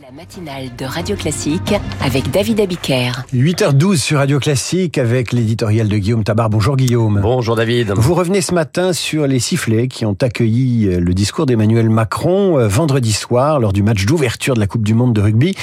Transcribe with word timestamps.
La 0.00 0.10
matinale 0.10 0.74
de 0.78 0.86
Radio 0.86 1.14
Classique 1.16 1.74
avec 2.02 2.30
David 2.30 2.60
Abiker. 2.60 3.12
8h12 3.34 3.96
sur 3.96 4.18
Radio 4.18 4.40
Classique 4.40 4.96
avec 4.96 5.32
l'éditorial 5.32 5.86
de 5.86 5.98
Guillaume 5.98 6.24
Tabar. 6.24 6.48
Bonjour 6.48 6.76
Guillaume. 6.76 7.20
Bonjour 7.20 7.56
David. 7.56 7.92
Vous 7.94 8.14
revenez 8.14 8.40
ce 8.40 8.54
matin 8.54 8.94
sur 8.94 9.26
les 9.26 9.38
sifflets 9.38 9.88
qui 9.88 10.06
ont 10.06 10.16
accueilli 10.18 10.86
le 10.86 11.12
discours 11.12 11.44
d'Emmanuel 11.44 11.90
Macron 11.90 12.58
euh, 12.58 12.68
vendredi 12.68 13.12
soir 13.12 13.60
lors 13.60 13.74
du 13.74 13.82
match 13.82 14.06
d'ouverture 14.06 14.54
de 14.54 14.60
la 14.60 14.66
Coupe 14.66 14.82
du 14.82 14.94
Monde 14.94 15.12
de 15.12 15.20
rugby. 15.20 15.54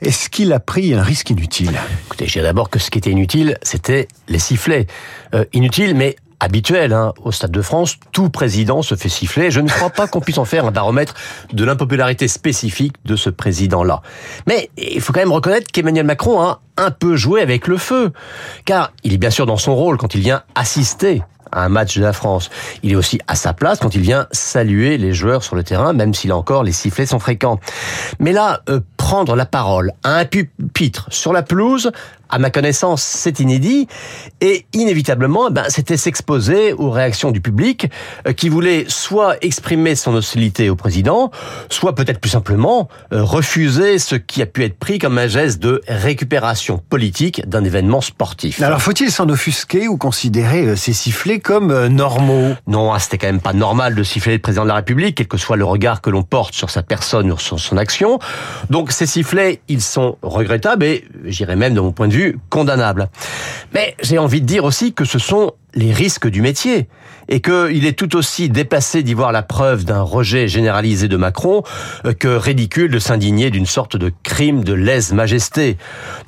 Est-ce 0.00 0.30
qu'il 0.30 0.54
a 0.54 0.60
pris 0.60 0.94
un 0.94 1.02
risque 1.02 1.28
inutile? 1.28 1.78
Écoutez, 2.06 2.26
je 2.26 2.32
dirais 2.32 2.44
d'abord 2.44 2.70
que 2.70 2.78
ce 2.78 2.90
qui 2.90 2.96
était 2.96 3.10
inutile, 3.10 3.58
c'était 3.62 4.08
les 4.28 4.38
sifflets. 4.38 4.86
Euh, 5.34 5.44
inutile, 5.52 5.94
mais 5.94 6.16
habituel. 6.44 6.92
Hein. 6.92 7.12
Au 7.22 7.32
Stade 7.32 7.50
de 7.50 7.62
France, 7.62 7.96
tout 8.12 8.30
président 8.30 8.82
se 8.82 8.94
fait 8.94 9.08
siffler. 9.08 9.50
Je 9.50 9.60
ne 9.60 9.68
crois 9.68 9.90
pas 9.90 10.06
qu'on 10.06 10.20
puisse 10.20 10.38
en 10.38 10.44
faire 10.44 10.66
un 10.66 10.70
baromètre 10.70 11.14
de 11.52 11.64
l'impopularité 11.64 12.28
spécifique 12.28 12.94
de 13.04 13.16
ce 13.16 13.30
président-là. 13.30 14.02
Mais 14.46 14.70
il 14.76 15.00
faut 15.00 15.12
quand 15.12 15.20
même 15.20 15.32
reconnaître 15.32 15.70
qu'Emmanuel 15.72 16.06
Macron 16.06 16.40
a 16.40 16.60
un 16.76 16.90
peu 16.90 17.16
joué 17.16 17.40
avec 17.40 17.66
le 17.66 17.78
feu. 17.78 18.12
Car 18.64 18.92
il 19.02 19.12
est 19.12 19.18
bien 19.18 19.30
sûr 19.30 19.46
dans 19.46 19.56
son 19.56 19.74
rôle 19.74 19.96
quand 19.96 20.14
il 20.14 20.20
vient 20.20 20.42
assister 20.54 21.22
à 21.54 21.64
un 21.64 21.68
match 21.68 21.96
de 21.96 22.02
la 22.02 22.12
France. 22.12 22.50
Il 22.82 22.92
est 22.92 22.96
aussi 22.96 23.20
à 23.26 23.36
sa 23.36 23.52
place 23.52 23.78
quand 23.78 23.94
il 23.94 24.00
vient 24.00 24.26
saluer 24.32 24.98
les 24.98 25.12
joueurs 25.12 25.42
sur 25.42 25.56
le 25.56 25.62
terrain, 25.62 25.92
même 25.92 26.12
s'il 26.12 26.32
a 26.32 26.36
encore 26.36 26.64
les 26.64 26.72
sifflets 26.72 27.06
sont 27.06 27.18
fréquents. 27.18 27.60
Mais 28.18 28.32
là, 28.32 28.60
euh, 28.68 28.80
prendre 29.04 29.36
la 29.36 29.44
parole 29.44 29.92
à 30.02 30.16
un 30.16 30.24
pupitre 30.24 31.08
sur 31.10 31.34
la 31.34 31.42
pelouse, 31.42 31.92
à 32.30 32.38
ma 32.38 32.50
connaissance, 32.50 33.02
c'est 33.02 33.38
inédit. 33.38 33.86
Et 34.40 34.66
inévitablement, 34.72 35.50
ben, 35.50 35.64
c'était 35.68 35.96
s'exposer 35.96 36.72
aux 36.72 36.90
réactions 36.90 37.30
du 37.30 37.40
public 37.40 37.90
euh, 38.26 38.32
qui 38.32 38.48
voulait 38.48 38.86
soit 38.88 39.36
exprimer 39.42 39.94
son 39.94 40.14
hostilité 40.14 40.70
au 40.70 40.74
président, 40.74 41.30
soit 41.68 41.94
peut-être 41.94 42.20
plus 42.20 42.30
simplement 42.30 42.88
euh, 43.12 43.22
refuser 43.22 43.98
ce 43.98 44.16
qui 44.16 44.42
a 44.42 44.46
pu 44.46 44.64
être 44.64 44.78
pris 44.78 44.98
comme 44.98 45.18
un 45.18 45.26
geste 45.26 45.60
de 45.60 45.82
récupération 45.86 46.82
politique 46.88 47.46
d'un 47.48 47.62
événement 47.62 48.00
sportif. 48.00 48.60
Alors 48.62 48.80
faut-il 48.80 49.10
s'en 49.10 49.28
offusquer 49.28 49.86
ou 49.86 49.96
considérer 49.98 50.66
euh, 50.66 50.76
ces 50.76 50.92
sifflets 50.94 51.40
comme 51.40 51.86
normaux? 51.88 52.54
Non, 52.66 52.92
ah, 52.92 52.98
c'était 52.98 53.18
quand 53.18 53.26
même 53.26 53.40
pas 53.40 53.52
normal 53.52 53.94
de 53.94 54.02
siffler 54.02 54.32
le 54.32 54.38
président 54.40 54.62
de 54.62 54.68
la 54.68 54.76
République, 54.76 55.16
quel 55.18 55.28
que 55.28 55.36
soit 55.36 55.56
le 55.56 55.64
regard 55.64 56.00
que 56.00 56.10
l'on 56.10 56.22
porte 56.22 56.54
sur 56.54 56.70
sa 56.70 56.82
personne 56.82 57.30
ou 57.30 57.38
sur 57.38 57.60
son 57.60 57.76
action. 57.76 58.18
Donc 58.70 58.93
ces 58.94 59.06
sifflets, 59.06 59.60
ils 59.68 59.82
sont 59.82 60.16
regrettables 60.22 60.84
et 60.84 61.04
j'irais 61.24 61.56
même 61.56 61.74
de 61.74 61.80
mon 61.80 61.92
point 61.92 62.08
de 62.08 62.14
vue 62.14 62.38
condamnable. 62.48 63.08
Mais 63.74 63.94
j'ai 64.02 64.18
envie 64.18 64.40
de 64.40 64.46
dire 64.46 64.64
aussi 64.64 64.92
que 64.92 65.04
ce 65.04 65.18
sont 65.18 65.52
les 65.74 65.92
risques 65.92 66.28
du 66.28 66.40
métier 66.40 66.88
et 67.28 67.40
qu'il 67.40 67.86
est 67.86 67.98
tout 67.98 68.16
aussi 68.16 68.48
dépassé 68.48 69.02
d'y 69.02 69.14
voir 69.14 69.32
la 69.32 69.42
preuve 69.42 69.84
d'un 69.84 70.02
rejet 70.02 70.46
généralisé 70.46 71.08
de 71.08 71.16
Macron 71.16 71.62
euh, 72.04 72.12
que 72.12 72.28
ridicule 72.28 72.90
de 72.90 72.98
s'indigner 72.98 73.50
d'une 73.50 73.66
sorte 73.66 73.96
de 73.96 74.12
crime 74.22 74.62
de 74.62 74.74
lèse-majesté. 74.74 75.76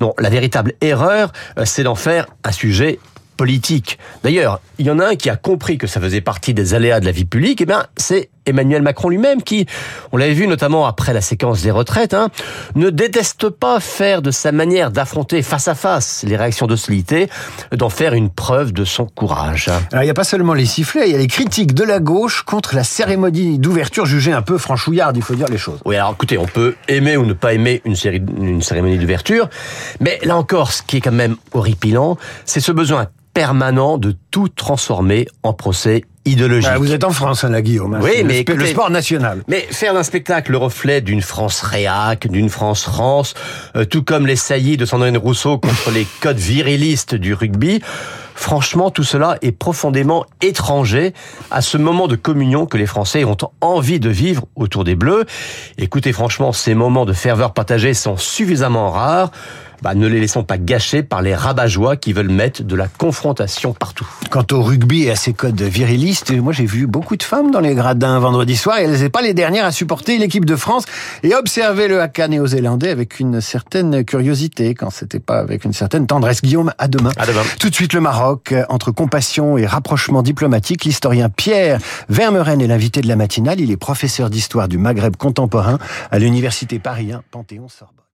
Non, 0.01 0.13
la 0.19 0.29
véritable 0.29 0.73
erreur, 0.81 1.31
euh, 1.57 1.65
c'est 1.65 1.83
d'en 1.83 1.95
faire 1.95 2.27
un 2.43 2.51
sujet 2.51 2.99
politique. 3.37 3.99
D'ailleurs, 4.23 4.59
il 4.79 4.87
y 4.87 4.91
en 4.91 4.99
a 4.99 5.09
un 5.09 5.15
qui 5.15 5.29
a 5.29 5.35
compris 5.35 5.77
que 5.77 5.87
ça 5.87 6.01
faisait 6.01 6.21
partie 6.21 6.53
des 6.53 6.73
aléas 6.73 6.99
de 6.99 7.05
la 7.05 7.11
vie 7.11 7.25
publique, 7.25 7.61
et 7.61 7.63
eh 7.63 7.67
bien 7.67 7.85
c'est 7.95 8.29
Emmanuel 8.47 8.81
Macron 8.81 9.09
lui-même 9.09 9.41
qui, 9.41 9.65
on 10.11 10.17
l'avait 10.17 10.33
vu 10.33 10.47
notamment 10.47 10.85
après 10.87 11.13
la 11.13 11.21
séquence 11.21 11.61
des 11.61 11.71
retraites, 11.71 12.13
hein, 12.13 12.29
ne 12.75 12.89
déteste 12.89 13.49
pas 13.49 13.79
faire 13.79 14.21
de 14.21 14.31
sa 14.31 14.51
manière 14.51 14.91
d'affronter 14.91 15.41
face 15.41 15.67
à 15.67 15.75
face 15.75 16.23
les 16.27 16.35
réactions 16.35 16.67
d'hostilité, 16.67 17.29
d'en 17.71 17.89
faire 17.89 18.13
une 18.13 18.29
preuve 18.29 18.73
de 18.73 18.85
son 18.85 19.05
courage. 19.05 19.69
Alors 19.91 20.03
il 20.03 20.07
n'y 20.07 20.11
a 20.11 20.15
pas 20.15 20.23
seulement 20.23 20.53
les 20.53 20.65
sifflets, 20.65 21.09
il 21.09 21.11
y 21.11 21.15
a 21.15 21.19
les 21.19 21.27
critiques 21.27 21.73
de 21.73 21.83
la 21.83 21.99
gauche 21.99 22.43
contre 22.43 22.75
la 22.75 22.83
cérémonie 22.83 23.59
d'ouverture 23.59 24.05
jugée 24.05 24.31
un 24.31 24.41
peu 24.41 24.57
franchouillarde, 24.57 25.17
il 25.17 25.23
faut 25.23 25.35
dire 25.35 25.47
les 25.49 25.57
choses. 25.57 25.79
Oui, 25.85 25.95
alors 25.95 26.13
écoutez, 26.13 26.37
on 26.37 26.45
peut 26.45 26.75
aimer 26.87 27.17
ou 27.17 27.25
ne 27.25 27.33
pas 27.33 27.53
aimer 27.53 27.81
une, 27.85 27.95
série, 27.95 28.21
une 28.37 28.61
cérémonie 28.61 28.97
d'ouverture, 28.97 29.49
mais 29.99 30.19
là 30.23 30.37
encore, 30.37 30.71
ce 30.71 30.81
qui 30.81 30.97
est 30.97 31.01
quand 31.01 31.11
même 31.11 31.35
horripilant, 31.53 32.17
c'est 32.45 32.59
ce 32.59 32.71
besoin 32.71 33.07
permanent 33.37 33.99
de 33.99 34.15
tout 34.31 34.47
transformer 34.47 35.27
en 35.43 35.53
procès 35.53 36.05
idéologique. 36.25 36.71
Ah, 36.73 36.79
vous 36.79 36.91
êtes 36.91 37.03
en 37.03 37.11
France, 37.11 37.43
hein, 37.43 37.51
là, 37.51 37.61
Guillaume. 37.61 37.93
Hein. 37.93 37.99
Oui, 38.01 38.23
mais 38.25 38.43
le 38.43 38.65
sport 38.65 38.89
national. 38.89 39.43
Mais 39.47 39.59
faire 39.69 39.93
d'un 39.93 40.01
spectacle 40.01 40.53
le 40.53 40.57
reflet 40.57 41.01
d'une 41.01 41.21
France 41.21 41.61
réac, 41.61 42.27
d'une 42.27 42.49
France 42.49 42.81
France, 42.81 43.35
euh, 43.75 43.85
tout 43.85 44.01
comme 44.01 44.25
les 44.25 44.35
saillies 44.35 44.75
de 44.75 44.85
Sandrine 44.85 45.17
Rousseau 45.17 45.59
contre 45.59 45.91
les 45.91 46.07
codes 46.19 46.39
virilistes 46.39 47.13
du 47.13 47.35
rugby. 47.35 47.79
Franchement, 48.33 48.89
tout 48.89 49.03
cela 49.03 49.37
est 49.43 49.51
profondément 49.51 50.25
étranger 50.41 51.13
à 51.51 51.61
ce 51.61 51.77
moment 51.77 52.07
de 52.07 52.15
communion 52.15 52.65
que 52.65 52.77
les 52.77 52.87
Français 52.87 53.23
ont 53.23 53.37
envie 53.61 53.99
de 53.99 54.09
vivre 54.09 54.47
autour 54.55 54.83
des 54.83 54.95
Bleus. 54.95 55.25
Écoutez, 55.77 56.11
franchement, 56.11 56.53
ces 56.53 56.73
moments 56.73 57.05
de 57.05 57.13
ferveur 57.13 57.53
partagée 57.53 57.93
sont 57.93 58.17
suffisamment 58.17 58.89
rares 58.89 59.31
bah, 59.81 59.95
ne 59.95 60.07
les 60.07 60.19
laissons 60.19 60.43
pas 60.43 60.57
gâcher 60.57 61.03
par 61.03 61.21
les 61.21 61.35
rabat 61.35 61.67
qui 61.99 62.13
veulent 62.13 62.29
mettre 62.29 62.63
de 62.63 62.75
la 62.75 62.87
confrontation 62.87 63.73
partout. 63.73 64.07
Quant 64.29 64.45
au 64.51 64.61
rugby 64.61 65.03
et 65.03 65.11
à 65.11 65.15
ses 65.15 65.33
codes 65.33 65.61
virilistes, 65.61 66.31
moi 66.31 66.53
j'ai 66.53 66.65
vu 66.65 66.87
beaucoup 66.87 67.15
de 67.15 67.23
femmes 67.23 67.51
dans 67.51 67.59
les 67.59 67.75
gradins 67.75 68.19
vendredi 68.19 68.55
soir 68.55 68.77
et 68.77 68.83
elles 68.83 68.91
n'étaient 68.91 69.09
pas 69.09 69.21
les 69.21 69.33
dernières 69.33 69.65
à 69.65 69.71
supporter 69.71 70.17
l'équipe 70.17 70.45
de 70.45 70.55
France 70.55 70.85
et 71.23 71.35
observer 71.35 71.87
le 71.87 72.01
haka 72.01 72.27
néo-zélandais 72.27 72.89
avec 72.89 73.19
une 73.19 73.41
certaine 73.41 74.03
curiosité 74.03 74.73
quand 74.75 74.89
c'était 74.89 75.19
pas 75.19 75.39
avec 75.39 75.65
une 75.65 75.73
certaine 75.73 76.07
tendresse. 76.07 76.41
Guillaume, 76.41 76.73
à 76.77 76.87
demain. 76.87 77.11
À 77.17 77.25
demain. 77.25 77.43
Tout 77.59 77.69
de 77.69 77.75
suite 77.75 77.93
le 77.93 78.01
Maroc, 78.01 78.53
entre 78.69 78.91
compassion 78.91 79.57
et 79.57 79.65
rapprochement 79.65 80.21
diplomatique, 80.21 80.85
l'historien 80.85 81.29
Pierre 81.29 81.79
Vermeren 82.09 82.61
est 82.61 82.67
l'invité 82.67 83.01
de 83.01 83.07
la 83.07 83.15
matinale. 83.15 83.59
Il 83.59 83.71
est 83.71 83.77
professeur 83.77 84.29
d'histoire 84.29 84.67
du 84.67 84.77
Maghreb 84.77 85.15
contemporain 85.15 85.77
à 86.11 86.19
l'université 86.19 86.79
Paris 86.79 87.11
1 87.11 87.23
Panthéon-Sorbonne. 87.31 88.06